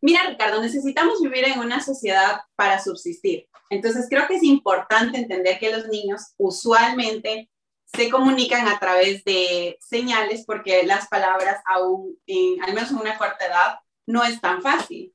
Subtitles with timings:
[0.00, 3.48] Mira, Ricardo, necesitamos vivir en una sociedad para subsistir.
[3.68, 7.50] Entonces, creo que es importante entender que los niños usualmente
[7.86, 12.16] se comunican a través de señales porque las palabras aún,
[12.62, 15.12] al menos en una corta edad, no es tan fácil.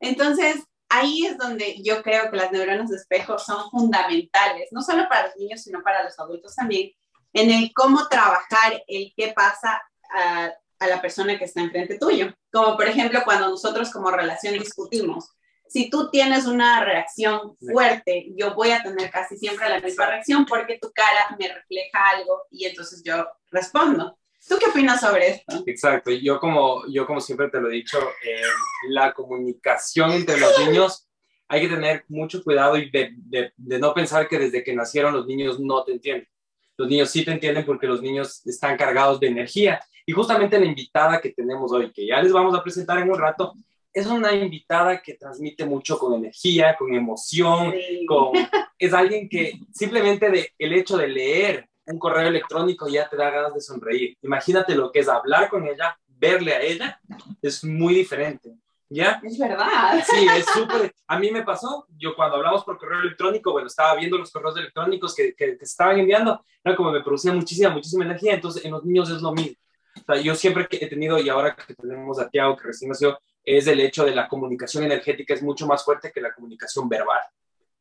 [0.00, 5.08] Entonces, ahí es donde yo creo que las neuronas de espejo son fundamentales, no solo
[5.08, 6.92] para los niños, sino para los adultos también,
[7.32, 12.34] en el cómo trabajar el qué pasa a, a la persona que está enfrente tuyo.
[12.52, 15.30] Como por ejemplo, cuando nosotros como relación discutimos,
[15.68, 20.46] si tú tienes una reacción fuerte, yo voy a tener casi siempre la misma reacción
[20.46, 24.18] porque tu cara me refleja algo y entonces yo respondo.
[24.48, 25.62] ¿Tú qué opinas sobre esto?
[25.66, 28.40] Exacto, yo como, yo como siempre te lo he dicho, eh,
[28.88, 31.08] la comunicación entre los niños
[31.48, 35.14] hay que tener mucho cuidado y de, de, de, no pensar que desde que nacieron
[35.14, 36.28] los niños no te entienden.
[36.76, 39.80] Los niños sí te entienden porque los niños están cargados de energía.
[40.08, 43.18] Y justamente la invitada que tenemos hoy, que ya les vamos a presentar en un
[43.18, 43.52] rato,
[43.92, 47.74] es una invitada que transmite mucho con energía, con emoción,
[48.06, 48.32] con,
[48.78, 53.28] es alguien que simplemente de, el hecho de leer un correo electrónico ya te da
[53.28, 54.16] ganas de sonreír.
[54.22, 57.00] Imagínate lo que es hablar con ella, verle a ella,
[57.42, 58.54] es muy diferente.
[58.88, 59.20] ¿Ya?
[59.22, 60.02] Es verdad.
[60.06, 60.90] Sí, es súper.
[61.06, 64.56] A mí me pasó, yo cuando hablamos por correo electrónico, bueno, estaba viendo los correos
[64.56, 68.70] electrónicos que, que, que estaban enviando, era como me producía muchísima, muchísima energía, entonces en
[68.70, 69.54] los niños es lo mismo.
[70.00, 73.18] O sea, yo siempre he tenido, y ahora que tenemos a Tiago, que recién nació,
[73.44, 77.20] es el hecho de la comunicación energética es mucho más fuerte que la comunicación verbal.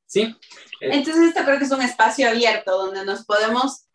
[0.06, 0.36] ¿Sí?
[0.80, 3.88] Entonces, esto creo que es un espacio abierto donde nos podemos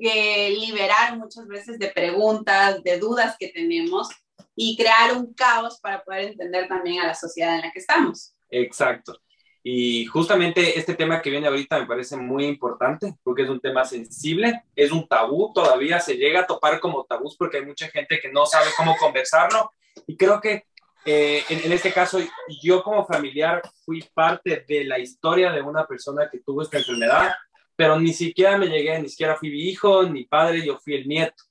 [0.00, 4.08] eh, liberar muchas veces de preguntas, de dudas que tenemos
[4.56, 8.34] y crear un caos para poder entender también a la sociedad en la que estamos.
[8.50, 9.20] Exacto.
[9.62, 13.84] Y justamente este tema que viene ahorita me parece muy importante porque es un tema
[13.84, 18.18] sensible, es un tabú, todavía se llega a topar como tabús porque hay mucha gente
[18.20, 19.70] que no sabe cómo conversarlo
[20.06, 20.64] y creo que
[21.04, 22.18] eh, en, en, este caso
[22.62, 27.32] yo como familiar fui parte de la historia de una persona que tuvo esta enfermedad,
[27.74, 31.08] pero ni siquiera me llegué, ni siquiera fui mi hijo, ni padre, yo fui el
[31.08, 31.42] nieto.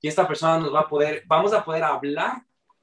[0.00, 2.42] Y esta persona nos va a poder, vamos a poder hablar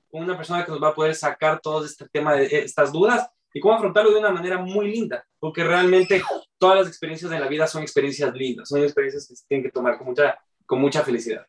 [0.09, 3.29] con una persona que nos va a poder sacar todo este tema de estas dudas
[3.53, 6.21] y cómo afrontarlo de una manera muy linda, porque realmente
[6.57, 9.71] todas las experiencias en la vida son experiencias lindas, son experiencias que se tienen que
[9.71, 11.45] tomar con mucha, con mucha felicidad.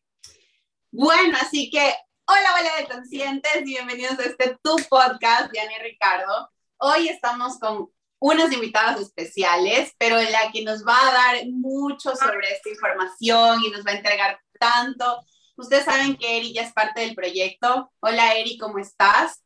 [0.91, 1.94] Bueno, así que
[2.26, 6.50] hola, hola de conscientes y bienvenidos a este tu podcast, Diana y Ricardo.
[6.76, 12.53] Hoy estamos con unas invitadas especiales, pero la que nos va a dar mucho sobre
[12.53, 15.21] esta información y nos va a entregar tanto.
[15.56, 17.92] Ustedes saben que Eri ya es parte del proyecto.
[18.00, 19.44] Hola Eri, ¿cómo estás?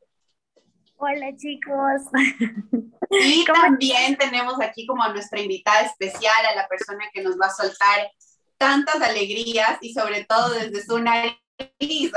[1.00, 2.02] Hola chicos.
[3.08, 7.46] Y también tenemos aquí como a nuestra invitada especial, a la persona que nos va
[7.46, 8.10] a soltar
[8.56, 11.38] tantas alegrías y sobre todo desde su nariz.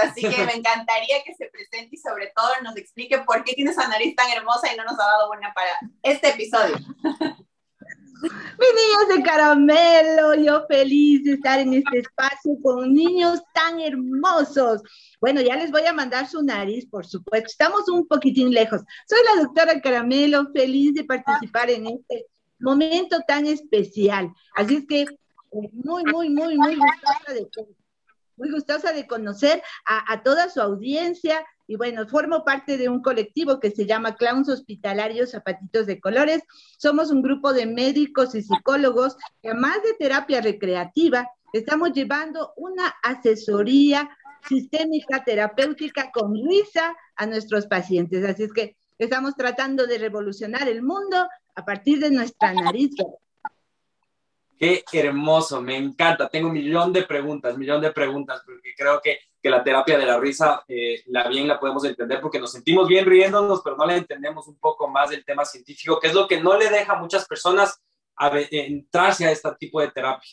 [0.01, 3.69] Así que me encantaría que se presente y sobre todo nos explique por qué tiene
[3.69, 6.77] esa nariz tan hermosa y no nos ha dado una para este episodio.
[8.21, 14.81] Mis niños de caramelo, yo feliz de estar en este espacio con niños tan hermosos.
[15.19, 17.47] Bueno, ya les voy a mandar su nariz, por supuesto.
[17.47, 18.81] Estamos un poquitín lejos.
[19.07, 22.27] Soy la doctora Caramelo, feliz de participar en este
[22.59, 24.31] momento tan especial.
[24.55, 25.05] Así es que
[25.51, 27.49] muy, muy, muy, muy gustosa de,
[28.37, 33.01] muy gustosa de conocer a, a toda su audiencia, y bueno, formo parte de un
[33.01, 36.43] colectivo que se llama Clowns Hospitalarios Zapatitos de Colores.
[36.77, 42.93] Somos un grupo de médicos y psicólogos que además de terapia recreativa, estamos llevando una
[43.01, 44.09] asesoría
[44.49, 48.25] sistémica terapéutica con risa a nuestros pacientes.
[48.25, 52.91] Así es que estamos tratando de revolucionar el mundo a partir de nuestra nariz.
[54.59, 56.27] Qué hermoso, me encanta.
[56.27, 60.05] Tengo un millón de preguntas, millón de preguntas, porque creo que que la terapia de
[60.05, 63.85] la risa eh, la bien la podemos entender porque nos sentimos bien riéndonos, pero no
[63.85, 66.93] le entendemos un poco más del tema científico, que es lo que no le deja
[66.93, 67.81] a muchas personas
[68.15, 70.29] a entrarse a este tipo de terapia.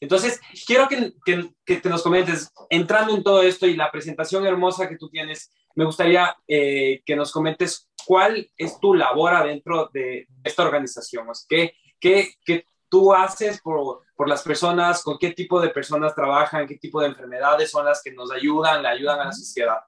[0.00, 4.46] Entonces, quiero que, que, que, te nos comentes, entrando en todo esto y la presentación
[4.46, 9.90] hermosa que tú tienes, me gustaría eh, que nos comentes cuál es tu labor adentro
[9.92, 11.26] de esta organización.
[11.48, 16.66] ¿Qué, qué, qué tú haces por, por, las personas, con qué tipo de personas trabajan,
[16.66, 19.78] qué tipo de enfermedades son las que nos ayudan, le ayudan a la sociedad.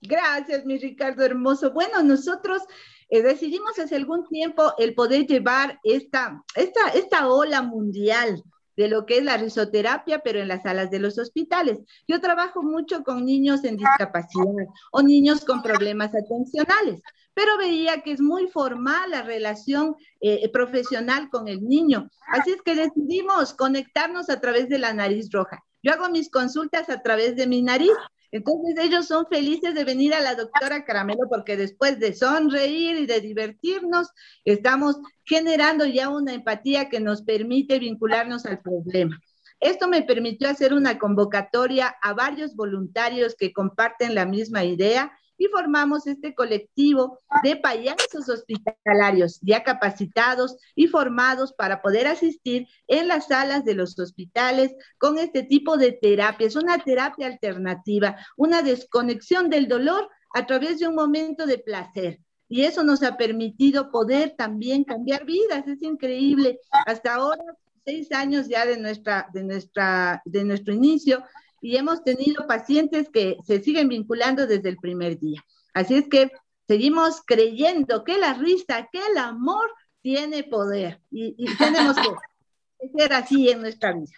[0.00, 1.72] Gracias, mi Ricardo hermoso.
[1.72, 2.62] Bueno, nosotros
[3.08, 8.42] eh, decidimos hace algún tiempo el poder llevar esta, esta, esta ola mundial
[8.76, 11.78] de lo que es la risoterapia, pero en las salas de los hospitales.
[12.08, 17.00] Yo trabajo mucho con niños en discapacidad o niños con problemas atencionales
[17.34, 22.08] pero veía que es muy formal la relación eh, profesional con el niño.
[22.28, 25.62] Así es que decidimos conectarnos a través de la nariz roja.
[25.82, 27.92] Yo hago mis consultas a través de mi nariz.
[28.30, 33.06] Entonces ellos son felices de venir a la doctora Caramelo porque después de sonreír y
[33.06, 34.08] de divertirnos,
[34.44, 39.20] estamos generando ya una empatía que nos permite vincularnos al problema.
[39.60, 45.46] Esto me permitió hacer una convocatoria a varios voluntarios que comparten la misma idea y
[45.46, 53.28] formamos este colectivo de payasos hospitalarios ya capacitados y formados para poder asistir en las
[53.28, 56.46] salas de los hospitales con este tipo de terapia.
[56.46, 62.20] Es una terapia alternativa, una desconexión del dolor a través de un momento de placer.
[62.48, 65.66] Y eso nos ha permitido poder también cambiar vidas.
[65.66, 66.60] Es increíble.
[66.86, 67.42] Hasta ahora,
[67.84, 71.24] seis años ya de, nuestra, de, nuestra, de nuestro inicio,
[71.64, 75.42] y hemos tenido pacientes que se siguen vinculando desde el primer día.
[75.72, 76.30] Así es que
[76.68, 79.72] seguimos creyendo que la risa, que el amor
[80.02, 84.12] tiene poder y, tenemos que ser así en nuestra vida.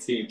[0.00, 0.26] Sí.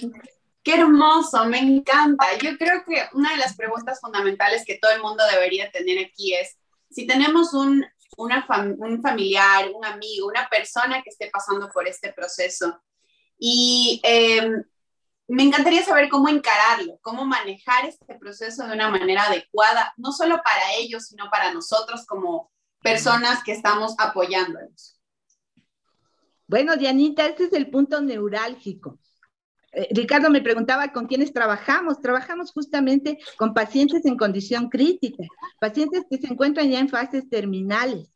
[0.64, 2.26] Qué hermoso, me encanta.
[2.42, 6.34] Yo creo que una de las preguntas fundamentales que todo el mundo debería tener aquí
[6.34, 6.58] es,
[6.90, 7.86] si tenemos un,
[8.18, 8.48] una
[8.80, 12.82] un familiar, un amigo, una persona que esté pasando por este proceso
[13.38, 14.50] y eh,
[15.28, 20.42] me encantaría saber cómo encararlo, cómo manejar este proceso de una manera adecuada, no solo
[20.44, 22.52] para ellos, sino para nosotros como
[22.82, 25.00] personas que estamos apoyándolos.
[26.48, 29.00] Bueno, Dianita, este es el punto neurálgico.
[29.72, 32.00] Eh, Ricardo me preguntaba con quiénes trabajamos.
[32.02, 35.24] Trabajamos justamente con pacientes en condición crítica,
[35.60, 38.15] pacientes que se encuentran ya en fases terminales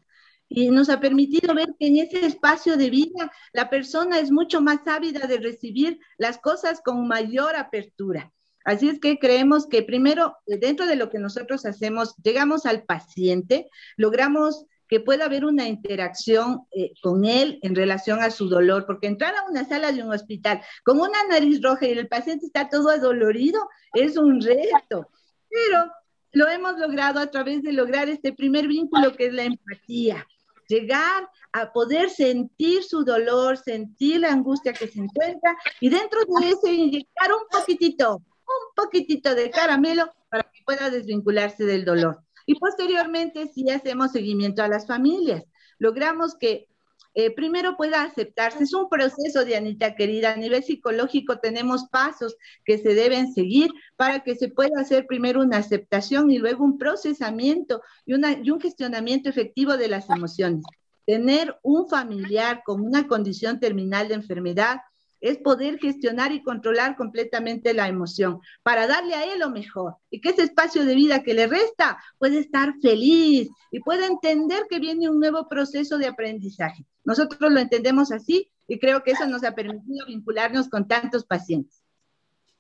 [0.49, 4.61] y nos ha permitido ver que en ese espacio de vida la persona es mucho
[4.61, 8.33] más ávida de recibir las cosas con mayor apertura.
[8.65, 13.69] Así es que creemos que primero, dentro de lo que nosotros hacemos, llegamos al paciente,
[13.95, 19.07] logramos que pueda haber una interacción eh, con él en relación a su dolor, porque
[19.07, 22.69] entrar a una sala de un hospital con una nariz roja y el paciente está
[22.69, 23.61] todo adolorido
[23.93, 25.09] es un reto,
[25.47, 25.91] pero
[26.31, 30.27] lo hemos logrado a través de lograr este primer vínculo que es la empatía
[30.69, 36.50] llegar a poder sentir su dolor, sentir la angustia que se encuentra y dentro de
[36.50, 42.24] eso inyectar un poquitito, un poquitito de caramelo para que pueda desvincularse del dolor.
[42.45, 45.44] Y posteriormente sí hacemos seguimiento a las familias.
[45.80, 46.69] Logramos que
[47.15, 48.63] eh, primero pueda aceptarse.
[48.63, 50.33] Es un proceso, Dianita querida.
[50.33, 55.41] A nivel psicológico tenemos pasos que se deben seguir para que se pueda hacer primero
[55.41, 60.63] una aceptación y luego un procesamiento y, una, y un gestionamiento efectivo de las emociones.
[61.06, 64.77] Tener un familiar con una condición terminal de enfermedad
[65.21, 70.21] es poder gestionar y controlar completamente la emoción para darle a él lo mejor y
[70.21, 74.79] que ese espacio de vida que le resta puede estar feliz y puede entender que
[74.79, 76.85] viene un nuevo proceso de aprendizaje.
[77.03, 81.83] Nosotros lo entendemos así y creo que eso nos ha permitido vincularnos con tantos pacientes.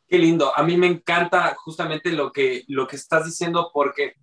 [0.07, 0.51] Qué lindo.
[0.55, 4.15] A mí me encanta justamente lo que, lo que estás diciendo porque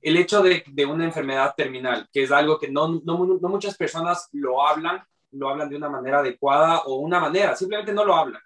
[0.00, 3.76] el hecho de, de una enfermedad terminal, que es algo que no, no, no muchas
[3.76, 5.02] personas lo hablan,
[5.32, 8.40] lo hablan de una manera adecuada o una manera, simplemente no lo hablan.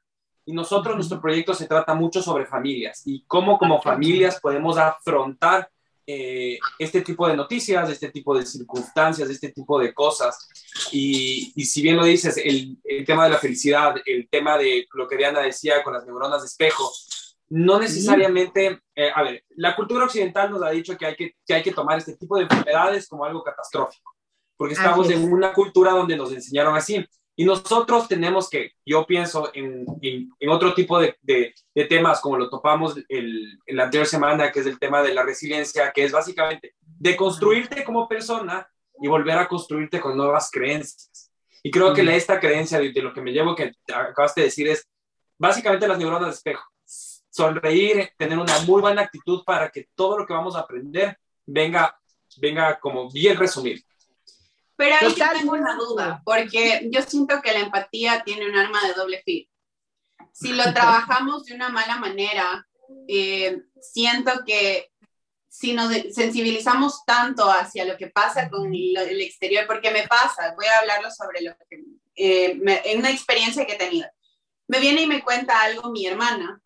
[0.46, 5.68] Y nosotros, nuestro proyecto se trata mucho sobre familias y cómo como familias podemos afrontar
[6.10, 10.48] eh, este tipo de noticias, este tipo de circunstancias, este tipo de cosas.
[10.90, 14.86] Y, y si bien lo dices, el, el, tema de la felicidad, el tema de
[14.94, 16.90] lo que Diana decía con las neuronas de espejo,
[17.50, 21.54] no necesariamente, eh, a ver, la cultura occidental nos ha dicho que hay que, que
[21.54, 24.18] hay que tomar este tipo de enfermedades como algo catastrófico
[24.58, 27.06] porque estamos en una cultura donde nos enseñaron así.
[27.38, 31.54] Y nosotros tenemos que, yo pienso en, en, otro tipo de, de,
[31.84, 35.22] temas, como lo topamos el, en la anterior semana, que es el tema de la
[35.22, 38.68] resiliencia, que es básicamente de construirte como persona
[39.00, 41.30] y volver a construirte con nuevas creencias.
[41.62, 44.66] Y creo que esta creencia de, de, lo que me llevo, que acabaste de decir,
[44.66, 44.88] es
[45.38, 46.64] básicamente las neuronas de espejo.
[47.30, 51.16] Sonreír, tener una muy buena actitud para que todo lo que vamos a aprender
[51.46, 51.96] venga,
[52.38, 53.80] venga como bien resumido.
[54.78, 58.80] Pero ahí yo tengo una duda, porque yo siento que la empatía tiene un arma
[58.86, 59.50] de doble filo.
[60.32, 62.64] Si lo trabajamos de una mala manera,
[63.08, 64.92] eh, siento que
[65.48, 70.66] si nos sensibilizamos tanto hacia lo que pasa con el exterior, porque me pasa, voy
[70.66, 71.82] a hablarlo sobre lo que,
[72.14, 74.08] eh, en una experiencia que he tenido.
[74.68, 76.62] Me viene y me cuenta algo mi hermana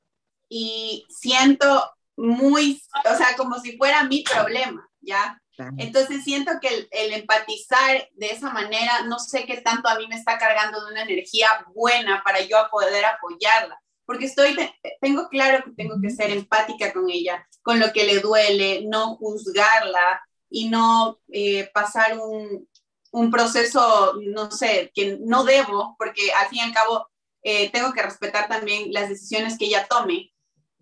[0.51, 5.42] y siento muy, o sea, como si fuera mi problema, ¿ya?
[5.79, 10.17] Entonces siento que el, empatizar de esa manera, no sé qué tanto a mí me
[10.17, 14.57] está cargando de una energía buena para yo poder apoyarla, porque estoy,
[15.01, 19.17] tengo claro que tengo que ser empática con ella, con lo que le duele, no
[19.17, 22.69] juzgarla y no eh, pasar un,
[23.11, 27.09] un, proceso, no sé, que no debo, porque al fin y al cabo
[27.43, 30.33] eh, tengo que respetar también las decisiones que ella tome,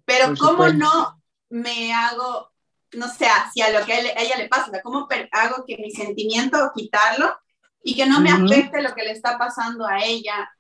[0.04, 2.50] pero cómo no me hago,
[2.92, 5.90] no sé, hacia lo que a ella le pasa, o sea, cómo hago que mi
[5.90, 7.37] sentimiento quitarlo
[7.82, 10.50] y que no me afecte lo que le está pasando a ella.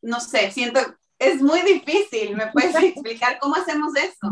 [0.00, 0.80] No sé, siento,
[1.18, 4.28] es muy difícil, ¿me puedes explicar cómo hacemos eso?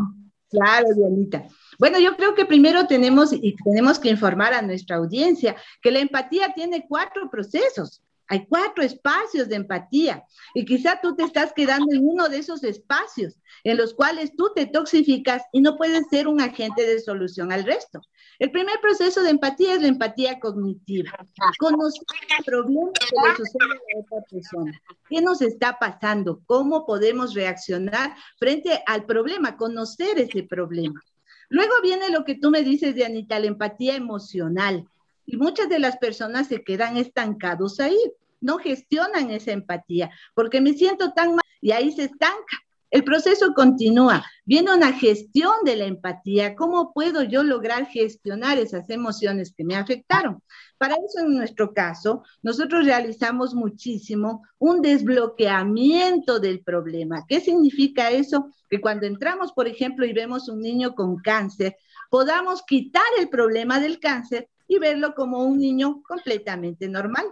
[0.48, 1.44] Claro, Dianita.
[1.78, 5.98] Bueno, yo creo que primero tenemos y tenemos que informar a nuestra audiencia que la
[5.98, 8.02] empatía tiene cuatro procesos.
[8.28, 12.64] Hay cuatro espacios de empatía y quizá tú te estás quedando en uno de esos
[12.64, 17.52] espacios en los cuales tú te toxificas y no puedes ser un agente de solución
[17.52, 18.00] al resto.
[18.38, 21.10] El primer proceso de empatía es la empatía cognitiva.
[21.58, 22.02] Conocer
[22.38, 24.82] el problema que le sucede a otra persona.
[25.08, 26.40] ¿Qué nos está pasando?
[26.46, 29.56] ¿Cómo podemos reaccionar frente al problema?
[29.56, 31.02] Conocer ese problema.
[31.48, 34.86] Luego viene lo que tú me dices, Dianita, la empatía emocional.
[35.26, 37.98] Y muchas de las personas se quedan estancados ahí,
[38.40, 42.58] no gestionan esa empatía, porque me siento tan mal y ahí se estanca.
[42.88, 44.24] El proceso continúa.
[44.44, 46.54] Viene una gestión de la empatía.
[46.54, 50.40] ¿Cómo puedo yo lograr gestionar esas emociones que me afectaron?
[50.78, 57.24] Para eso, en nuestro caso, nosotros realizamos muchísimo un desbloqueamiento del problema.
[57.26, 58.52] ¿Qué significa eso?
[58.70, 61.76] Que cuando entramos, por ejemplo, y vemos un niño con cáncer,
[62.08, 67.26] podamos quitar el problema del cáncer y verlo como un niño completamente normal.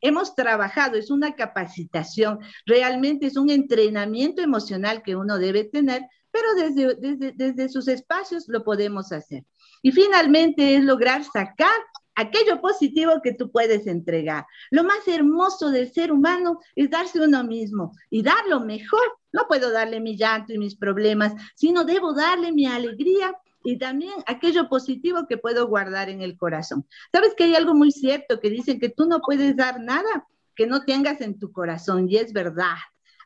[0.00, 6.54] Hemos trabajado, es una capacitación, realmente es un entrenamiento emocional que uno debe tener, pero
[6.54, 9.44] desde, desde, desde sus espacios lo podemos hacer.
[9.82, 11.76] Y finalmente es lograr sacar
[12.14, 14.44] aquello positivo que tú puedes entregar.
[14.70, 19.00] Lo más hermoso del ser humano es darse uno mismo y dar lo mejor.
[19.32, 24.14] No puedo darle mi llanto y mis problemas, sino debo darle mi alegría y también
[24.26, 26.86] aquello positivo que puedo guardar en el corazón.
[27.12, 30.66] Sabes que hay algo muy cierto que dicen que tú no puedes dar nada que
[30.66, 32.76] no tengas en tu corazón y es verdad.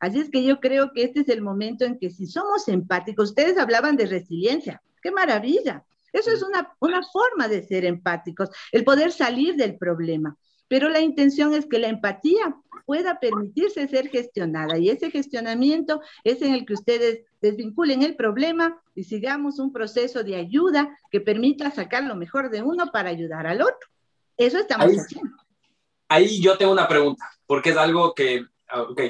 [0.00, 3.30] Así es que yo creo que este es el momento en que si somos empáticos,
[3.30, 5.84] ustedes hablaban de resiliencia, qué maravilla.
[6.12, 10.36] Eso es una, una forma de ser empáticos, el poder salir del problema.
[10.68, 16.42] Pero la intención es que la empatía pueda permitirse ser gestionada y ese gestionamiento es
[16.42, 21.70] en el que ustedes desvinculen el problema y sigamos un proceso de ayuda que permita
[21.70, 23.88] sacar lo mejor de uno para ayudar al otro.
[24.36, 25.36] Eso estamos haciendo.
[26.08, 29.00] Ahí yo tengo una pregunta, porque es algo que, ah, ok,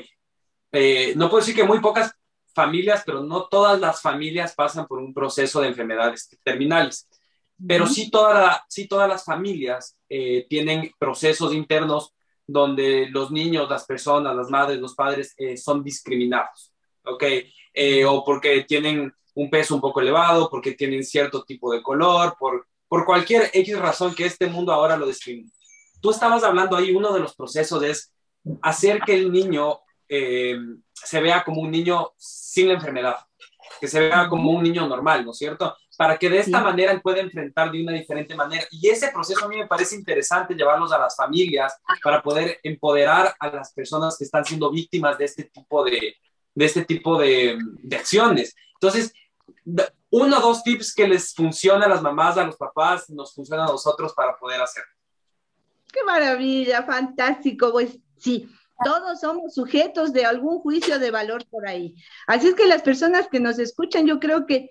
[0.73, 2.15] eh, no puedo decir que muy pocas
[2.55, 7.09] familias, pero no todas las familias pasan por un proceso de enfermedades terminales.
[7.67, 12.13] Pero sí, toda sí todas las familias eh, tienen procesos internos
[12.47, 16.73] donde los niños, las personas, las madres, los padres eh, son discriminados,
[17.05, 17.25] ¿ok?
[17.73, 22.37] Eh, o porque tienen un peso un poco elevado, porque tienen cierto tipo de color,
[22.39, 25.51] por, por cualquier X razón que este mundo ahora lo discrimina.
[26.01, 28.13] Tú estabas hablando ahí, uno de los procesos es
[28.63, 30.57] hacer que el niño eh,
[30.93, 33.17] se vea como un niño sin la enfermedad,
[33.81, 35.75] que se vea como un niño normal, ¿no es cierto?
[35.97, 38.65] Para que de esta manera él pueda enfrentar de una diferente manera.
[38.71, 43.35] Y ese proceso a mí me parece interesante llevarlos a las familias para poder empoderar
[43.39, 46.17] a las personas que están siendo víctimas de este tipo de,
[46.55, 48.55] de, este tipo de, de acciones.
[48.75, 49.13] Entonces,
[50.11, 53.65] uno o dos tips que les funciona a las mamás, a los papás, nos funciona
[53.65, 54.91] a nosotros para poder hacerlo.
[55.93, 57.71] Qué maravilla, fantástico.
[57.73, 58.49] Pues sí,
[58.85, 61.95] todos somos sujetos de algún juicio de valor por ahí.
[62.27, 64.71] Así es que las personas que nos escuchan, yo creo que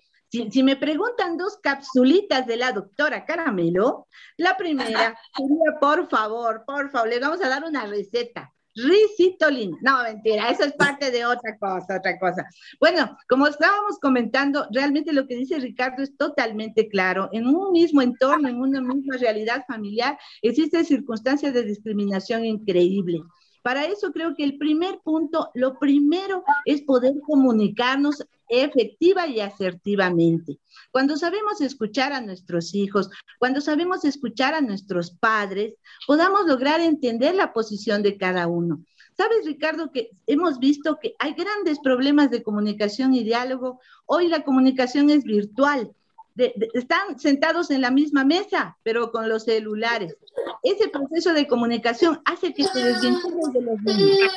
[0.52, 6.90] si, me preguntan dos capsulitas de la doctora Caramelo, la primera sería, por favor, por
[6.90, 8.52] favor, le vamos a dar una receta.
[8.75, 9.78] Risitolina.
[9.82, 12.44] No, mentira, eso es parte de otra cosa, otra cosa.
[12.80, 17.30] Bueno, como estábamos comentando, realmente lo que dice Ricardo es totalmente claro.
[17.32, 23.22] En un mismo entorno, en una misma realidad familiar, existen circunstancias de discriminación increíble.
[23.63, 30.60] Para eso creo que el primer punto, lo primero es poder comunicarnos efectiva y asertivamente.
[30.91, 37.36] Cuando sabemos escuchar a nuestros hijos, cuando sabemos escuchar a nuestros padres, podamos lograr entender
[37.36, 38.84] la posición de cada uno.
[39.15, 43.79] Sabes, Ricardo, que hemos visto que hay grandes problemas de comunicación y diálogo.
[44.05, 45.93] Hoy la comunicación es virtual
[46.36, 50.16] están sentados en la misma mesa, pero con los celulares.
[50.63, 54.32] Ese proceso de comunicación hace que se desvinculen de los niños.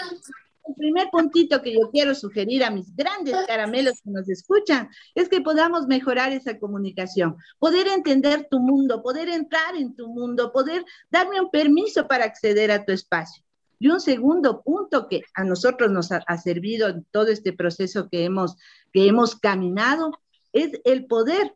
[0.69, 5.29] El primer puntito que yo quiero sugerir a mis grandes caramelos que nos escuchan es
[5.29, 10.85] que podamos mejorar esa comunicación, poder entender tu mundo, poder entrar en tu mundo, poder
[11.09, 13.45] darme un permiso para acceder a tu espacio.
[13.79, 18.09] Y un segundo punto que a nosotros nos ha, ha servido en todo este proceso
[18.09, 18.57] que hemos,
[18.93, 20.11] que hemos caminado
[20.53, 21.55] es el poder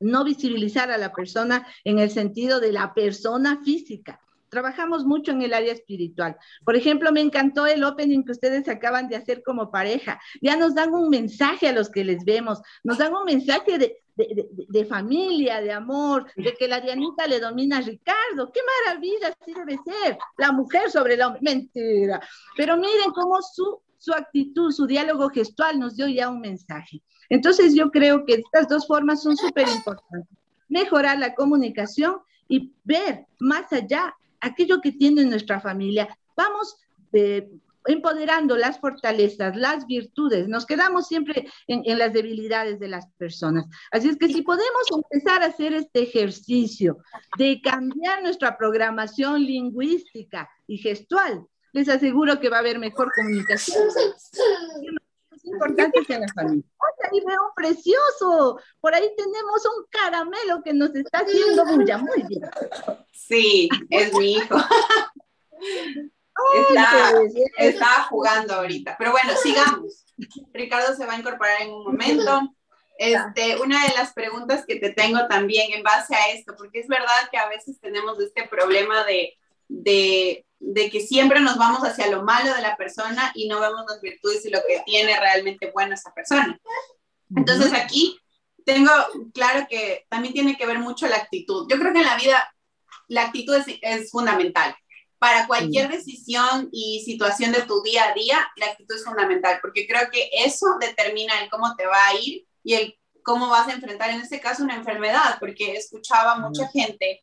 [0.00, 4.20] no visibilizar a la persona en el sentido de la persona física.
[4.48, 6.36] Trabajamos mucho en el área espiritual.
[6.64, 10.20] Por ejemplo, me encantó el opening que ustedes acaban de hacer como pareja.
[10.40, 13.98] Ya nos dan un mensaje a los que les vemos, nos dan un mensaje de,
[14.16, 18.50] de, familia, de amor, de que la Dianita le domina a Ricardo.
[18.52, 19.36] ¡Qué maravilla!
[19.40, 20.18] Así debe ser.
[20.38, 22.20] La mujer sobre la Mentira.
[22.56, 27.02] Pero miren cómo su, su actitud, su diálogo gestual nos dio ya un mensaje.
[27.28, 30.36] Entonces yo creo que estas dos formas son súper importantes.
[30.68, 32.16] Mejorar la comunicación
[32.48, 36.08] y ver más allá aquello que tiene nuestra familia.
[36.36, 36.76] Vamos
[37.12, 37.48] eh,
[37.86, 40.48] empoderando las fortalezas, las virtudes.
[40.48, 43.66] Nos quedamos siempre en, en, las debilidades de las personas.
[43.90, 46.98] Así es que si podemos empezar a hacer este ejercicio
[47.38, 53.88] de cambiar nuestra programación lingüística y gestual, les aseguro que va a haber mejor comunicación.
[55.46, 56.64] Importantes en la familia.
[57.10, 58.58] Ahí veo precioso.
[58.80, 61.98] Por ahí tenemos un caramelo que nos está haciendo bulla.
[61.98, 62.42] Muy bien.
[63.12, 64.56] Sí, es mi hijo.
[66.68, 67.12] Está,
[67.56, 68.96] está, jugando ahorita.
[68.98, 70.04] Pero bueno, sigamos.
[70.52, 72.54] Ricardo se va a incorporar en un momento.
[72.98, 76.88] Este, una de las preguntas que te tengo también en base a esto, porque es
[76.88, 79.32] verdad que a veces tenemos este problema de,
[79.68, 83.84] de, de, que siempre nos vamos hacia lo malo de la persona y no vemos
[83.88, 86.58] las virtudes y lo que tiene realmente bueno esa persona.
[87.34, 88.18] Entonces aquí
[88.64, 88.90] tengo
[89.32, 91.66] claro que también tiene que ver mucho la actitud.
[91.70, 92.52] Yo creo que en la vida
[93.08, 94.76] la actitud es, es fundamental
[95.18, 99.86] para cualquier decisión y situación de tu día a día, la actitud es fundamental, porque
[99.86, 103.72] creo que eso determina el cómo te va a ir y el cómo vas a
[103.72, 107.22] enfrentar en este caso una enfermedad, porque escuchaba mucha gente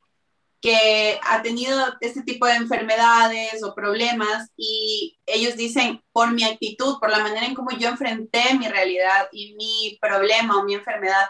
[0.63, 6.99] que ha tenido este tipo de enfermedades o problemas y ellos dicen, por mi actitud,
[6.99, 11.27] por la manera en cómo yo enfrenté mi realidad y mi problema o mi enfermedad,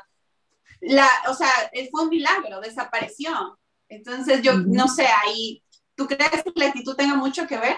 [0.82, 1.50] la, o sea,
[1.92, 3.60] fue un milagro, desapareció.
[3.90, 5.64] Entonces yo no sé, ahí
[5.96, 7.76] ¿Tú crees que la actitud tenga mucho que ver?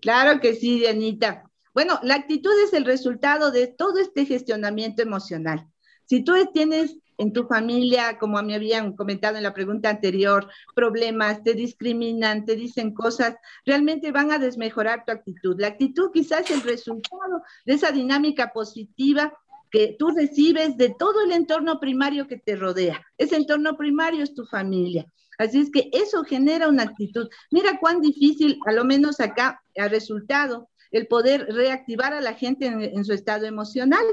[0.00, 1.44] Claro que sí, Dianita.
[1.74, 5.66] Bueno, la actitud es el resultado de todo este gestionamiento emocional.
[6.06, 11.42] Si tú tienes en tu familia, como me habían comentado en la pregunta anterior, problemas,
[11.42, 13.34] te discriminan, te dicen cosas,
[13.66, 15.60] realmente van a desmejorar tu actitud.
[15.60, 19.32] La actitud quizás es el resultado de esa dinámica positiva
[19.70, 23.04] que tú recibes de todo el entorno primario que te rodea.
[23.18, 25.06] Ese entorno primario es tu familia.
[25.38, 27.28] Así es que eso genera una actitud.
[27.50, 32.66] Mira cuán difícil, a lo menos acá, ha resultado el poder reactivar a la gente
[32.66, 34.04] en, su estado emocional.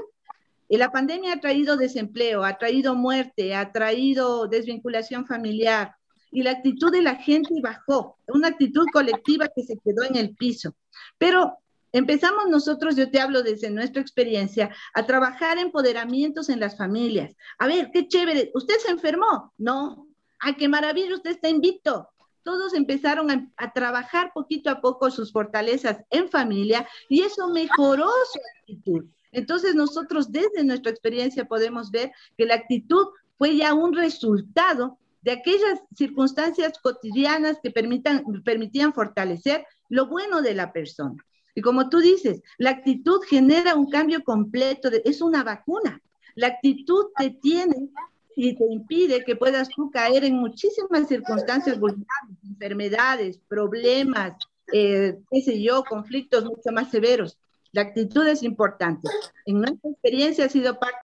[0.67, 5.95] Y la pandemia ha traído desempleo, ha traído muerte, ha traído desvinculación familiar,
[6.32, 10.36] y la actitud de la gente bajó, una actitud colectiva que se quedó en el
[10.36, 10.75] piso.
[11.17, 11.58] Pero
[11.93, 17.36] empezamos nosotros, yo te hablo desde nuestra experiencia, a trabajar empoderamientos en las familias.
[17.58, 19.54] A ver, qué chévere, ¿usted se enfermó?
[19.58, 20.08] No,
[20.39, 21.15] ¡Ay, qué maravilla!
[21.15, 22.10] Usted está invicto.
[22.43, 28.39] Todos empezaron a, trabajar poquito a poco sus fortalezas en familia y eso mejoró su
[28.60, 29.06] actitud.
[29.36, 35.32] Entonces nosotros desde nuestra experiencia podemos ver que la actitud fue ya un resultado de
[35.32, 41.21] aquellas circunstancias cotidianas que permitan, permitían fortalecer lo bueno de la persona.
[41.54, 46.02] Y como tú dices, la actitud genera un cambio completo, es una vacuna.
[46.36, 47.89] La actitud te tiene
[48.38, 54.34] y te impide que puedas caer en muchísimas circunstancias vulnerables, enfermedades, problemas,
[54.71, 57.38] eh, qué sé yo, conflictos mucho más severos.
[57.75, 59.09] La actitud es importante.
[59.45, 60.97] En nuestra experiencia ha sido parte.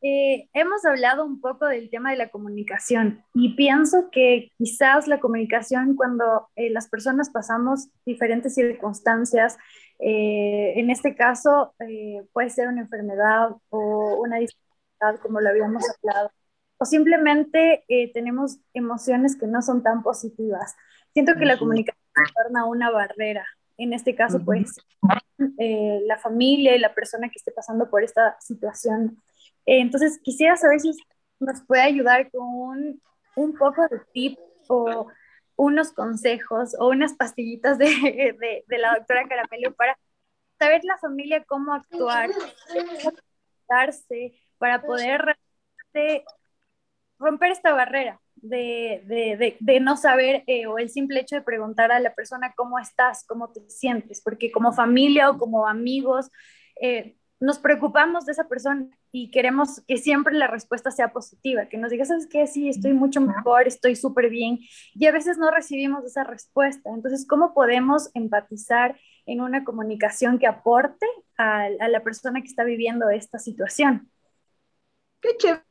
[0.00, 5.20] Eh, hemos hablado un poco del tema de la comunicación y pienso que quizás la
[5.20, 9.58] comunicación cuando eh, las personas pasamos diferentes circunstancias,
[9.98, 11.74] en este caso
[12.32, 14.38] puede ser una enfermedad o una
[15.20, 16.30] como lo habíamos hablado,
[16.78, 20.74] o simplemente eh, tenemos emociones que no son tan positivas.
[21.12, 21.98] Siento que la comunicación
[22.34, 23.44] torna una barrera.
[23.78, 24.76] En este caso, pues,
[25.58, 29.22] eh, la familia y la persona que esté pasando por esta situación.
[29.66, 30.92] Eh, entonces, quisiera saber si
[31.38, 33.02] nos puede ayudar con un,
[33.36, 34.38] un poco de tip
[34.68, 35.06] o
[35.56, 37.86] unos consejos o unas pastillitas de,
[38.40, 39.96] de, de la doctora Caramelo para
[40.58, 42.30] saber la familia cómo actuar,
[44.58, 45.36] para poder
[47.18, 52.14] romper esta barrera de, no saber eh, o el simple hecho de preguntar a la
[52.14, 56.30] persona cómo estás, cómo te sientes, porque como familia o como amigos
[56.80, 61.78] eh, nos preocupamos de esa persona y queremos que siempre la respuesta sea positiva, que
[61.78, 62.46] nos diga, ¿sabes qué?
[62.46, 64.58] Sí, estoy mucho mejor, estoy súper bien,
[64.94, 66.90] y a veces no recibimos esa respuesta.
[66.90, 73.08] Entonces, ¿cómo podemos empatizar en una comunicación que aporte a la persona que está viviendo
[73.08, 74.10] esta situación?
[75.20, 75.67] Qué chévere.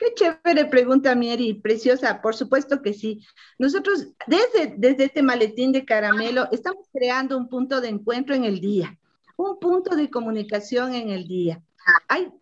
[0.00, 3.20] Qué chévere pregunta, Mieri, preciosa, por supuesto que sí.
[3.58, 8.60] Nosotros desde, desde este maletín de caramelo estamos creando un punto de encuentro en el
[8.60, 8.98] día,
[9.36, 11.62] un punto de comunicación en el día.
[12.08, 12.32] Hay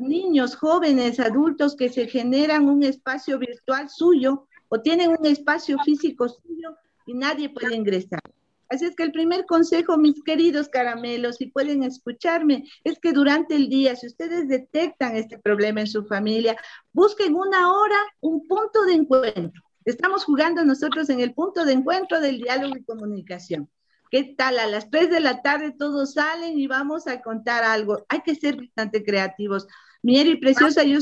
[0.00, 6.28] niños, jóvenes, adultos que se generan un espacio virtual suyo o tienen un espacio físico
[6.28, 8.20] suyo y nadie puede ingresar.
[8.68, 13.56] Así es que el primer consejo, mis queridos caramelos, si pueden escucharme, es que durante
[13.56, 16.56] el día, si ustedes detectan este problema en su familia,
[16.92, 19.62] busquen una hora, un punto de encuentro.
[19.84, 23.70] Estamos jugando nosotros en el punto de encuentro del diálogo y comunicación.
[24.10, 24.58] ¿Qué tal?
[24.58, 28.04] A las 3 de la tarde todos salen y vamos a contar algo.
[28.08, 29.66] Hay que ser bastante creativos.
[30.02, 30.98] Mieri Preciosa, yo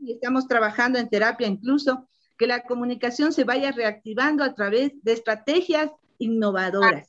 [0.00, 5.12] y estamos trabajando en terapia incluso, que la comunicación se vaya reactivando a través de
[5.12, 7.08] estrategias innovadoras.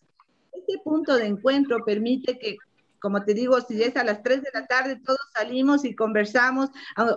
[0.52, 2.58] Este punto de encuentro permite que,
[3.00, 6.70] como te digo, si es a las 3 de la tarde, todos salimos y conversamos,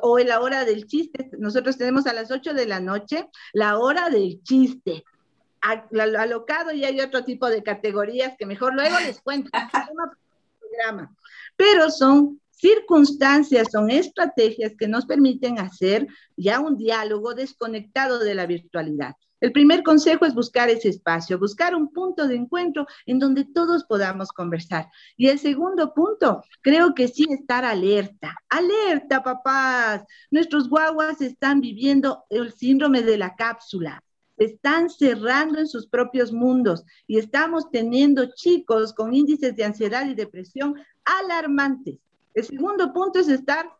[0.03, 3.79] o en la hora del chiste, nosotros tenemos a las 8 de la noche la
[3.79, 5.05] hora del chiste.
[5.61, 9.51] Alocado y hay otro tipo de categorías que mejor luego les cuento.
[11.57, 18.47] Pero son circunstancias, son estrategias que nos permiten hacer ya un diálogo desconectado de la
[18.47, 19.15] virtualidad.
[19.41, 23.85] El primer consejo es buscar ese espacio, buscar un punto de encuentro en donde todos
[23.85, 24.89] podamos conversar.
[25.17, 28.35] Y el segundo punto, creo que sí estar alerta.
[28.49, 30.03] Alerta, papás.
[30.33, 34.03] Nuestros guaguas están viviendo el síndrome de la cápsula.
[34.37, 40.15] Están cerrando en sus propios mundos y estamos teniendo chicos con índices de ansiedad y
[40.15, 40.75] depresión
[41.05, 41.99] alarmantes.
[42.35, 43.71] El segundo punto es estar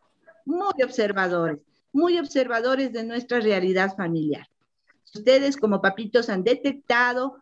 [0.45, 1.59] muy observadores,
[1.91, 4.47] muy observadores de nuestra realidad familiar
[5.15, 7.41] ustedes como papitos han detectado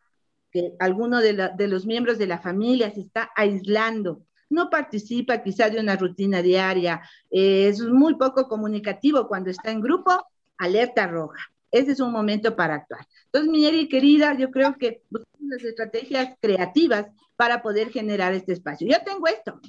[0.51, 5.79] que alguno de, los miembros de la familia se está aislando, no participa quizá de
[5.79, 10.25] una rutina diaria, es muy poco comunicativo cuando está en grupo,
[10.57, 11.41] alerta roja.
[11.69, 13.05] Ese es un momento para actuar.
[13.25, 18.87] Entonces, mi querida, yo creo que buscamos las estrategias creativas para poder generar este espacio.
[18.87, 19.59] Yo tengo esto.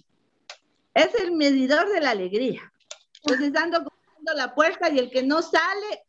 [0.94, 2.72] Es el medidor de la alegría.
[3.22, 3.84] Entonces, ando
[4.34, 6.04] la puerta y el que no sale,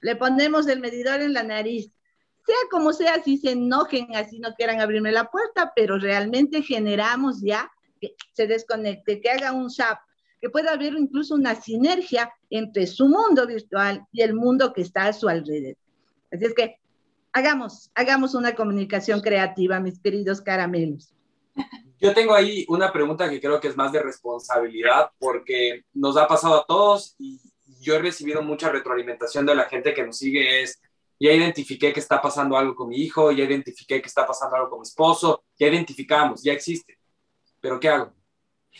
[0.00, 1.90] le ponemos el medidor en la nariz.
[2.46, 7.42] Sea como sea, si se enojen, así no quieran abrirme la puerta, pero realmente generamos
[7.42, 9.98] ya que se desconecte, que haga un zap,
[10.40, 15.06] que pueda haber incluso una sinergia entre su mundo virtual y el mundo que está
[15.06, 15.76] a su alrededor.
[16.32, 16.78] Así es que
[17.32, 21.12] hagamos, hagamos una comunicación creativa, mis queridos caramelos.
[22.00, 26.28] Yo tengo ahí una pregunta que creo que es más de responsabilidad porque nos ha
[26.28, 27.40] pasado a todos y
[27.80, 30.80] yo he recibido mucha retroalimentación de la gente que nos sigue es,
[31.20, 34.70] ya identifiqué que está pasando algo con mi hijo, ya identifiqué que está pasando algo
[34.70, 36.98] con mi esposo, ya identificamos, ya existe,
[37.60, 38.12] pero ¿qué hago?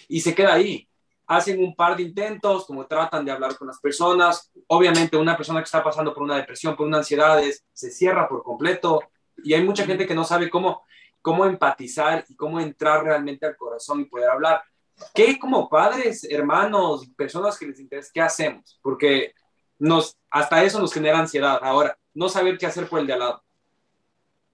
[0.09, 0.89] Y se queda ahí.
[1.27, 4.51] Hacen un par de intentos, como tratan de hablar con las personas.
[4.69, 8.43] Obviamente una persona que está pasando por una depresión, por una ansiedad, se cierra por
[8.43, 9.03] completo
[9.45, 10.85] y hay mucha gente que no sabe cómo,
[11.21, 14.63] cómo empatizar y cómo entrar realmente al corazón y poder hablar.
[15.15, 18.79] ¿Qué como padres, hermanos, personas que les interesa, qué hacemos?
[18.83, 19.33] Porque
[19.79, 23.19] nos, hasta eso nos genera ansiedad ahora, no saber qué hacer por el de al
[23.21, 23.43] lado.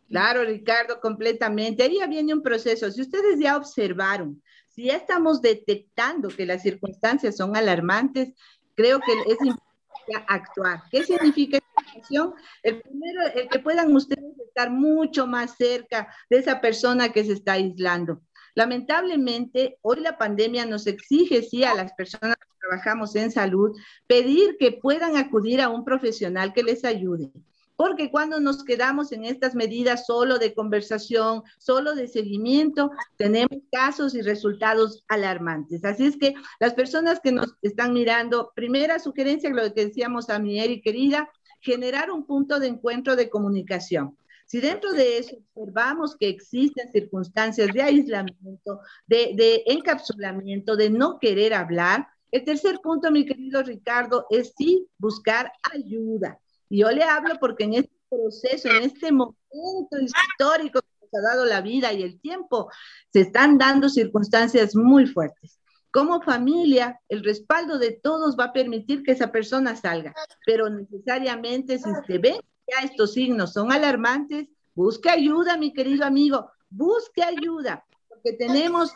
[0.09, 1.83] Claro, Ricardo, completamente.
[1.83, 2.91] Ahí ya un proceso.
[2.91, 8.33] Si ustedes ya observaron, si ya estamos detectando que las circunstancias son alarmantes,
[8.75, 10.83] creo que es importante actuar.
[10.91, 12.35] ¿Qué significa esta acción?
[12.63, 17.33] El primero, el que puedan ustedes estar mucho más cerca de esa persona que se
[17.33, 18.21] está aislando.
[18.55, 24.57] Lamentablemente, hoy la pandemia nos exige, sí, a las personas que trabajamos en salud, pedir
[24.59, 27.33] que puedan acudir a un profesional que les ayude.
[27.77, 34.15] Porque cuando nos quedamos en estas medidas solo de conversación, solo de seguimiento, tenemos casos
[34.15, 35.85] y resultados alarmantes.
[35.85, 40.39] Así es que las personas que nos están mirando, primera sugerencia, lo que decíamos a
[40.39, 41.29] mi Eri querida,
[41.61, 44.17] generar un punto de encuentro de comunicación.
[44.55, 51.55] Si dentro de eso observamos que existen circunstancias de aislamiento, de, encapsulamiento, de no querer
[51.55, 56.39] hablar, el tercer punto, mi querido Ricardo, es sí buscar ayuda.
[56.69, 61.31] Y yo le hablo porque en este proceso, en este momento histórico que nos ha
[61.33, 62.71] dado la vida y el tiempo,
[63.13, 65.59] se están dando circunstancias muy fuertes.
[65.91, 70.15] Como familia, el respaldo de todos va a permitir que esa persona salga,
[70.47, 76.51] pero necesariamente si se ve ya estos signos son alarmantes, busque ayuda, mi querido amigo,
[76.71, 78.93] busque ayuda, porque tenemos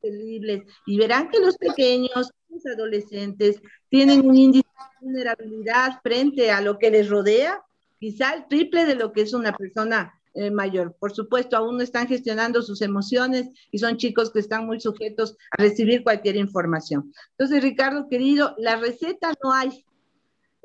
[0.00, 6.60] terribles y verán que los pequeños, los adolescentes, tienen un índice de vulnerabilidad frente a
[6.60, 7.62] lo que les rodea,
[7.98, 10.94] quizá el triple de lo que es una persona eh, mayor.
[11.00, 15.34] Por supuesto, aún no están gestionando sus emociones y son chicos que están muy sujetos
[15.50, 17.10] a recibir cualquier información.
[17.30, 19.86] Entonces, Ricardo, querido, la receta no hay,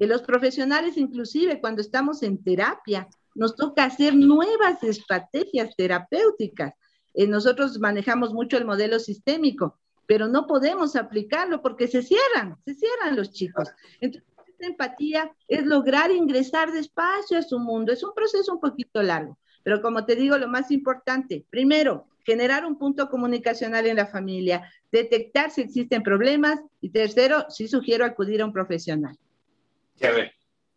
[0.07, 6.73] los profesionales, inclusive cuando estamos en terapia, nos toca hacer nuevas estrategias terapéuticas.
[7.13, 9.79] Eh, nosotros manejamos mucho el modelo sistémico
[10.11, 13.69] pero no podemos aplicarlo porque se cierran, se cierran los chicos.
[14.01, 17.93] Entonces, esta empatía es lograr ingresar despacio a su mundo.
[17.93, 22.65] Es un proceso un poquito largo, pero como te digo, lo más importante, primero, generar
[22.65, 28.41] un punto comunicacional en la familia, detectar si existen problemas y tercero, sí sugiero acudir
[28.41, 29.17] a un profesional.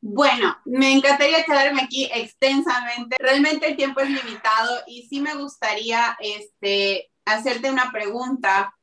[0.00, 3.16] Bueno, me encantaría quedarme aquí extensamente.
[3.18, 8.74] Realmente el tiempo es limitado y sí me gustaría este, hacerte una pregunta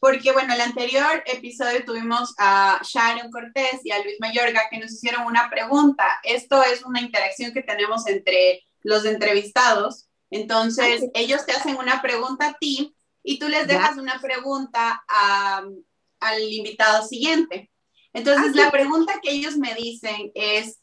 [0.00, 4.92] porque bueno, el anterior episodio tuvimos a Sharon Cortés y a Luis Mayorga que nos
[4.92, 6.06] hicieron una pregunta.
[6.22, 10.08] Esto es una interacción que tenemos entre los entrevistados.
[10.30, 15.04] Entonces, ellos te hacen una pregunta a ti y tú les dejas una pregunta
[16.20, 17.70] al invitado siguiente.
[18.14, 20.80] Entonces, la pregunta que ellos me dicen es,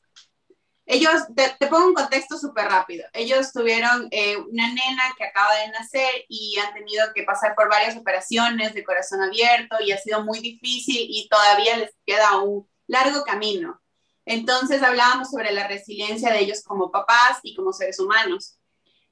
[0.85, 3.05] ellos, te, pongo un contexto súper rápido.
[3.13, 7.69] Ellos tuvieron eh, una nena que acaba de nacer y han tenido que pasar por
[7.69, 12.69] varias operaciones de corazón abierto y ha sido muy difícil y todavía les queda un
[12.87, 13.81] largo camino.
[14.25, 18.57] Entonces hablábamos sobre la resiliencia de ellos como papás y como seres humanos.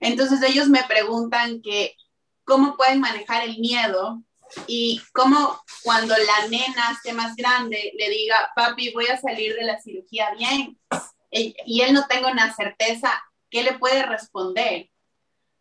[0.01, 1.95] Entonces ellos me preguntan que
[2.43, 4.21] cómo pueden manejar el miedo
[4.67, 9.63] y cómo cuando la nena esté más grande le diga, papi, voy a salir de
[9.63, 10.77] la cirugía bien,
[11.31, 13.12] y él no tenga una certeza,
[13.49, 14.89] ¿qué le puede responder?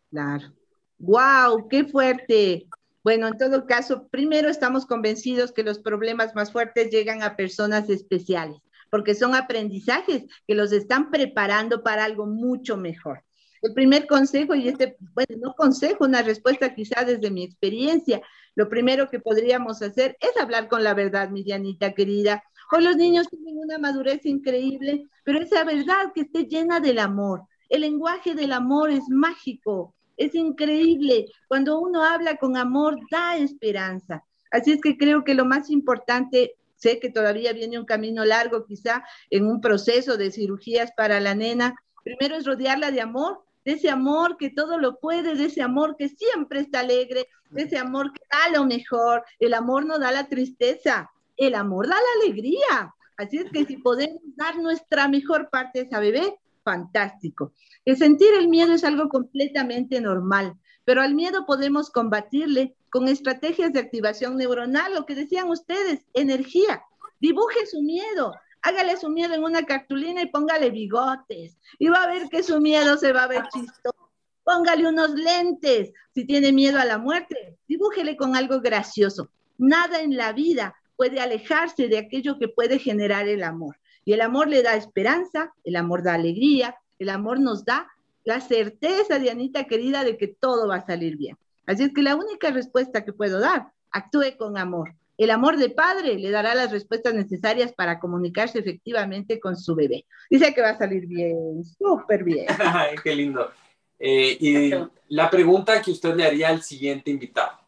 [0.09, 0.53] Claro.
[0.97, 1.67] ¡Wow!
[1.69, 2.67] ¡Qué fuerte!
[3.03, 7.89] Bueno, en todo caso, primero estamos convencidos que los problemas más fuertes llegan a personas
[7.89, 8.59] especiales,
[8.91, 13.23] porque son aprendizajes que los están preparando para algo mucho mejor.
[13.61, 18.21] El primer consejo, y este, bueno, no consejo, una respuesta quizá desde mi experiencia,
[18.55, 23.27] lo primero que podríamos hacer es hablar con la verdad, Mirianita querida, Hoy los niños
[23.29, 27.41] tienen una madurez increíble, pero esa verdad que esté llena del amor.
[27.67, 31.25] El lenguaje del amor es mágico, es increíble.
[31.47, 34.23] Cuando uno habla con amor, da esperanza.
[34.51, 38.65] Así es que creo que lo más importante, sé que todavía viene un camino largo
[38.65, 43.75] quizá en un proceso de cirugías para la nena, primero es rodearla de amor, de
[43.75, 47.77] ese amor que todo lo puede, de ese amor que siempre está alegre, de ese
[47.77, 49.23] amor que da lo mejor.
[49.37, 52.95] El amor no da la tristeza, el amor da la alegría.
[53.15, 57.53] Así es que si podemos dar nuestra mejor parte a esa bebé, fantástico.
[57.85, 63.71] El sentir el miedo es algo completamente normal, pero al miedo podemos combatirle con estrategias
[63.71, 66.81] de activación neuronal, lo que decían ustedes, energía.
[67.19, 71.57] Dibuje su miedo, hágale su miedo en una cartulina y póngale bigotes.
[71.77, 74.09] Y va a ver que su miedo se va a ver chistoso.
[74.43, 75.91] Póngale unos lentes.
[76.13, 79.29] Si tiene miedo a la muerte, dibújele con algo gracioso.
[79.57, 83.77] Nada en la vida puede alejarse de aquello que puede generar el amor.
[84.05, 87.87] Y el amor le da esperanza, el amor da alegría, el amor nos da
[88.23, 91.37] la certeza, Dianita querida, de que todo va a salir bien.
[91.65, 94.95] Así es que la única respuesta que puedo dar, actúe con amor.
[95.19, 100.05] El amor de padre le dará las respuestas necesarias para comunicarse efectivamente con su bebé.
[100.29, 102.47] Dice que va a salir bien, súper bien.
[103.03, 103.51] Qué lindo.
[103.99, 104.71] Eh, y
[105.09, 107.59] la pregunta que usted le haría al siguiente invitado.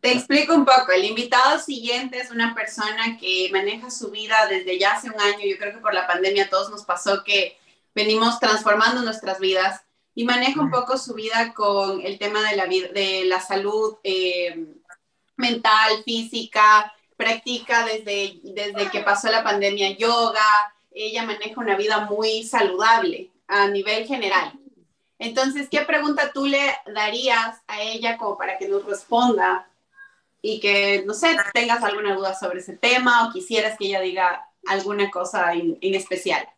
[0.00, 0.90] Te explico un poco.
[0.92, 5.46] El invitado siguiente es una persona que maneja su vida desde ya hace un año.
[5.48, 7.56] Yo creo que por la pandemia a todos nos pasó que
[7.94, 9.80] venimos transformando nuestras vidas
[10.12, 14.79] y maneja un poco su vida con el tema de la, de la salud eh,
[15.40, 16.92] mental, física.
[17.16, 20.74] Practica desde, desde que pasó la pandemia yoga.
[20.92, 24.52] Ella maneja una vida muy saludable a nivel general.
[25.18, 29.68] Entonces, ¿qué pregunta tú le darías a ella como para que nos responda
[30.42, 34.46] y que, no sé, tengas alguna duda sobre ese tema o quisieras que ella diga
[34.66, 36.48] alguna cosa en, especial.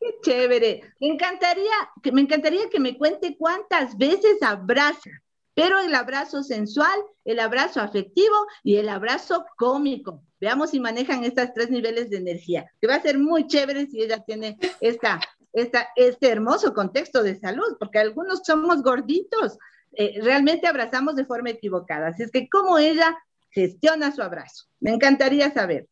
[0.00, 0.94] Qué chévere.
[1.00, 1.72] Me encantaría,
[2.12, 5.10] me encantaría que me cuente cuántas veces abraza,
[5.54, 10.22] pero el abrazo sensual, el abrazo afectivo y el abrazo cómico.
[10.40, 14.02] Veamos si manejan estos tres niveles de energía, que va a ser muy chévere si
[14.02, 15.20] ella tiene esta,
[15.52, 19.58] esta, este hermoso contexto de salud, porque algunos somos gorditos,
[19.92, 22.08] eh, realmente abrazamos de forma equivocada.
[22.08, 23.16] Así es que, ¿cómo ella
[23.50, 24.66] gestiona su abrazo?
[24.80, 25.88] Me encantaría saber.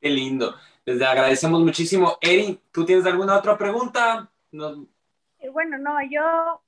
[0.00, 0.54] Qué lindo.
[0.84, 2.18] Les agradecemos muchísimo.
[2.20, 4.30] Eri, ¿tú tienes alguna otra pregunta?
[4.52, 6.62] Eh, bueno, no, yo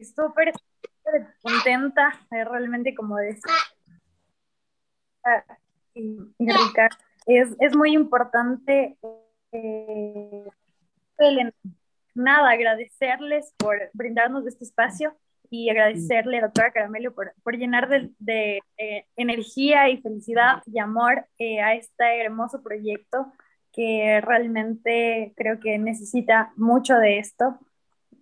[0.00, 0.52] súper
[1.42, 3.42] contenta, eh, realmente como decía
[5.94, 6.18] y,
[7.26, 8.96] es, es, muy importante
[12.14, 15.14] nada, agradecerles por brindarnos este espacio
[15.50, 21.26] y agradecerle a doctora Caramelo por, por llenar de, eh, energía y felicidad y amor
[21.38, 23.32] eh, a este hermoso proyecto
[23.72, 27.58] que realmente creo que necesita mucho de esto.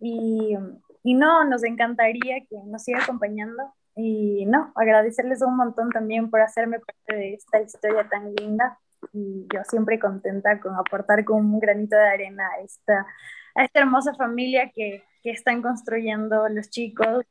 [0.00, 0.56] Y,
[1.02, 6.40] y, no, nos encantaría que nos siga acompañando Y no, agradecerles un montón también por
[6.40, 8.78] hacerme parte de esta historia tan linda.
[9.12, 13.06] Y yo siempre contenta con aportar con un granito de arena a esta,
[13.54, 17.24] a esta hermosa familia que, que están construyendo los chicos.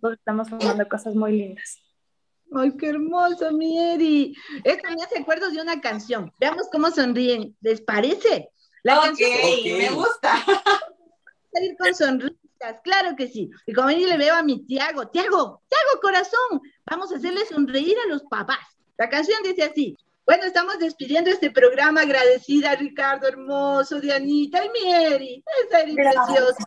[0.00, 1.80] Todos estamos formando cosas muy lindas.
[2.56, 4.36] Ay, qué hermoso, mi Eri.
[4.62, 6.32] Esto me hace acuerdo de una canción.
[6.38, 7.56] Veamos cómo sonríen.
[7.60, 8.50] ¿Les parece?
[8.82, 9.30] La canción.
[9.78, 10.36] me gusta.
[11.52, 11.94] Salir con
[12.82, 13.50] claro que sí.
[13.66, 17.96] Y como ahí le veo a mi Tiago, Tiago, Tiago, corazón, vamos a hacerle sonreír
[18.04, 18.58] a los papás.
[18.96, 19.96] La canción dice así,
[20.26, 22.00] bueno, estamos despidiendo este programa.
[22.00, 25.44] Agradecida a Ricardo Hermoso, Dianita y Mieri.
[25.62, 26.64] Es Eri preciosa.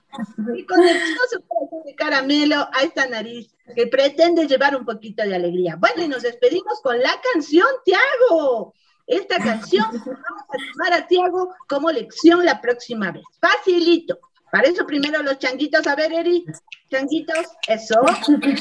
[0.55, 5.23] Y con el hermoso corazón de caramelo a esta nariz que pretende llevar un poquito
[5.23, 5.75] de alegría.
[5.75, 8.73] Bueno, y nos despedimos con la canción, Tiago.
[9.07, 13.23] Esta canción vamos a tomar a Tiago como lección la próxima vez.
[13.41, 14.19] Facilito.
[14.51, 16.45] Para eso primero los changuitos, a ver, Eri,
[16.89, 18.01] changuitos, eso.
[18.23, 18.55] Siempre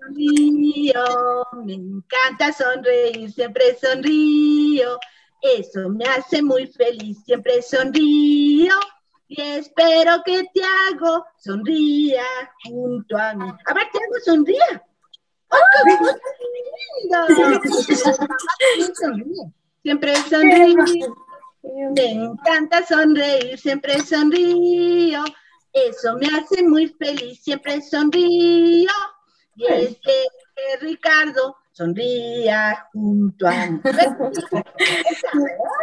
[0.00, 1.04] sonrío,
[1.64, 4.98] me encanta sonreír, siempre sonrío.
[5.42, 8.74] Eso me hace muy feliz, siempre sonrío.
[9.28, 12.24] Y espero que Tiago sonría
[12.64, 13.48] junto a mí.
[13.66, 14.84] A ver, Tiago, sonría.
[15.50, 15.56] ¡Oh,
[19.82, 21.14] Siempre sonrío.
[21.62, 25.24] Me encanta sonreír, siempre sonrío.
[25.72, 28.90] Eso me hace muy feliz, siempre sonrío.
[29.56, 30.26] Y es que,
[30.80, 33.80] Ricardo sonría junto a mí.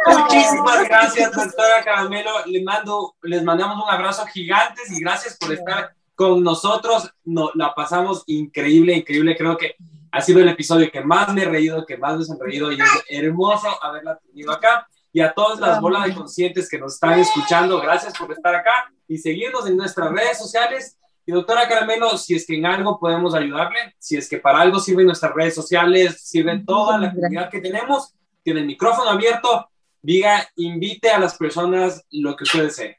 [0.06, 2.30] Muchísimas gracias, doctora Caramelo.
[2.46, 7.12] Le mando, les mandamos un abrazo gigante y gracias por estar con nosotros.
[7.24, 9.36] No, la pasamos increíble, increíble.
[9.36, 9.74] Creo que
[10.12, 12.80] ha sido el episodio que más me he reído, que más me he sonreído y
[12.80, 17.18] es hermoso haberla tenido acá y a todas las bolas de conscientes que nos están
[17.18, 20.98] escuchando, gracias por estar acá y seguirnos en nuestras redes sociales.
[21.24, 24.78] Y doctora Caramelo, si es que en algo podemos ayudarle, si es que para algo
[24.80, 29.68] sirven nuestras redes sociales, sirven toda la comunidad que tenemos, tiene el micrófono abierto,
[30.00, 32.98] diga, invite a las personas lo que usted desee.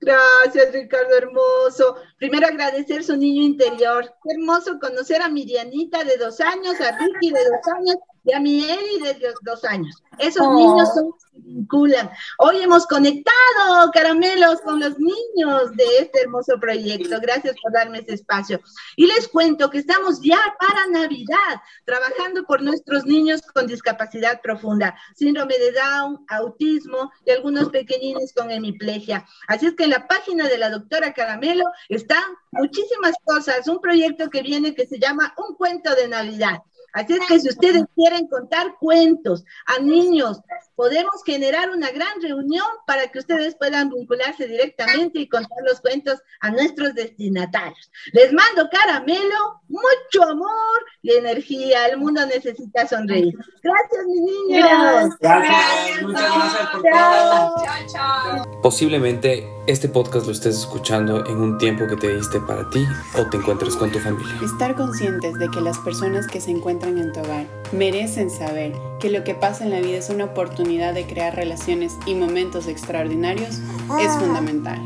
[0.00, 1.96] Gracias, Ricardo, hermoso.
[2.18, 4.12] Primero agradecer su niño interior.
[4.24, 8.64] hermoso conocer a Mirianita de dos años, a Ricky de dos años y a mi
[8.64, 10.02] Eri de dos años.
[10.18, 10.54] Esos oh.
[10.54, 12.10] niños son se vinculan.
[12.38, 17.18] Hoy hemos conectado caramelos con los niños de este hermoso proyecto.
[17.20, 18.60] Gracias por darme ese espacio.
[18.96, 24.96] Y les cuento que estamos ya para Navidad, trabajando por nuestros niños con discapacidad profunda,
[25.14, 29.24] síndrome de Down, autismo y algunos pequeñines con hemiplegia.
[29.46, 33.68] Así es que en la página de la doctora Caramelo están muchísimas cosas.
[33.68, 36.58] Un proyecto que viene que se llama Un cuento de Navidad.
[36.92, 40.40] Así es que si ustedes quieren contar cuentos a niños,
[40.78, 46.20] podemos generar una gran reunión para que ustedes puedan vincularse directamente y contar los cuentos
[46.38, 47.90] a nuestros destinatarios.
[48.12, 51.88] Les mando caramelo, mucho amor y energía.
[51.88, 53.34] El mundo necesita sonreír.
[53.60, 55.18] Gracias, mi niños.
[55.18, 56.02] Gracias.
[56.02, 57.64] Muchas gracias por todo.
[57.64, 58.60] Chao, chao.
[58.62, 62.86] Posiblemente este podcast lo estés escuchando en un tiempo que te diste para ti
[63.18, 64.32] o te encuentres con tu familia.
[64.42, 69.10] Estar conscientes de que las personas que se encuentran en tu hogar merecen saber que
[69.10, 70.32] lo que pasa en la vida es una
[70.68, 73.60] oportunidad de crear relaciones y momentos extraordinarios
[74.00, 74.78] es fundamental.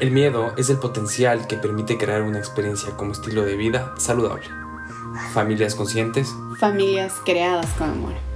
[0.00, 4.46] El miedo es el potencial que permite crear una experiencia como estilo de vida saludable.
[5.32, 6.34] Familias conscientes.
[6.58, 8.31] Familias creadas con amor.